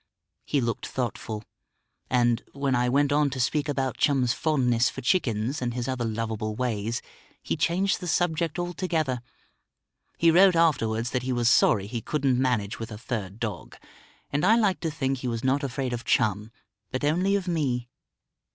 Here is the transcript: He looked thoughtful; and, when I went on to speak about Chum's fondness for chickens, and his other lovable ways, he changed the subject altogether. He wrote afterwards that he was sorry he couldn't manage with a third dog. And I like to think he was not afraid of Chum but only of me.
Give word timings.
He 0.45 0.61
looked 0.61 0.87
thoughtful; 0.87 1.43
and, 2.09 2.43
when 2.53 2.73
I 2.73 2.89
went 2.89 3.11
on 3.11 3.29
to 3.29 3.39
speak 3.39 3.69
about 3.69 3.97
Chum's 3.97 4.33
fondness 4.33 4.89
for 4.89 4.99
chickens, 4.99 5.61
and 5.61 5.75
his 5.75 5.87
other 5.87 6.05
lovable 6.05 6.55
ways, 6.55 7.03
he 7.43 7.55
changed 7.55 7.99
the 7.99 8.07
subject 8.07 8.57
altogether. 8.57 9.21
He 10.17 10.31
wrote 10.31 10.55
afterwards 10.55 11.11
that 11.11 11.21
he 11.21 11.31
was 11.31 11.49
sorry 11.51 11.85
he 11.85 12.01
couldn't 12.01 12.41
manage 12.41 12.79
with 12.79 12.91
a 12.91 12.97
third 12.97 13.39
dog. 13.39 13.75
And 14.31 14.43
I 14.43 14.55
like 14.55 14.79
to 14.79 14.89
think 14.89 15.19
he 15.19 15.27
was 15.27 15.43
not 15.43 15.63
afraid 15.63 15.93
of 15.93 16.03
Chum 16.03 16.51
but 16.89 17.03
only 17.03 17.35
of 17.35 17.47
me. 17.47 17.87